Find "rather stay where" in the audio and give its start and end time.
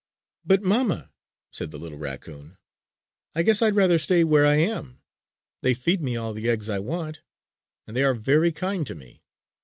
3.75-4.47